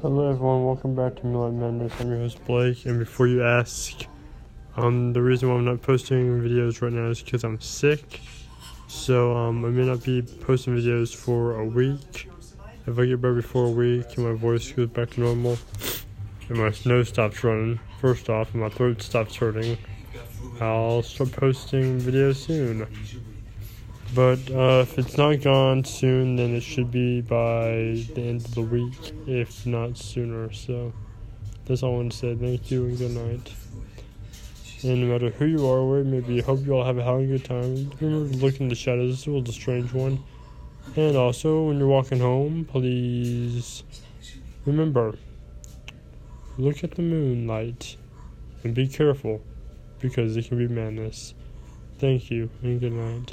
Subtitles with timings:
[0.00, 1.92] Hello everyone, welcome back to Midlife Madness.
[1.98, 4.06] I'm your host Blake, and before you ask,
[4.76, 8.20] um, the reason why I'm not posting videos right now is because I'm sick.
[8.86, 12.30] So um, I may not be posting videos for a week.
[12.86, 15.58] If I get better before a week and my voice goes back to normal,
[16.48, 19.76] and my nose stops running, first off, and my throat stops hurting,
[20.60, 22.86] I'll start posting videos soon.
[24.14, 28.54] But uh, if it's not gone soon, then it should be by the end of
[28.54, 30.52] the week, if not sooner.
[30.52, 30.92] So
[31.66, 32.34] that's all I want to say.
[32.34, 33.52] Thank you and good night.
[34.82, 37.02] And no matter who you are, where it may be, hope you all have a
[37.02, 37.90] of a good time.
[38.00, 39.16] Remember to look in the shadows.
[39.16, 40.22] This was a strange one.
[40.96, 43.82] And also, when you're walking home, please
[44.64, 45.16] remember
[46.56, 47.96] look at the moonlight
[48.64, 49.40] and be careful
[50.00, 51.34] because it can be madness.
[51.98, 53.32] Thank you and good night.